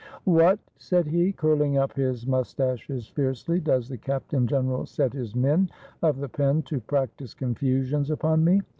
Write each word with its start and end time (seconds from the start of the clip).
"What!" 0.25 0.57
said 0.79 1.05
he, 1.05 1.31
curling 1.31 1.77
up 1.77 1.93
his 1.95 2.25
mustaches 2.25 3.07
fiercely, 3.09 3.61
''does 3.61 3.87
the 3.87 3.99
captain 3.99 4.47
general 4.47 4.87
set 4.87 5.13
his 5.13 5.35
men 5.35 5.69
of 6.01 6.17
the 6.17 6.27
pen 6.27 6.63
to 6.63 6.79
practice 6.79 7.35
confusions 7.35 8.09
upon 8.09 8.43
me? 8.43 8.61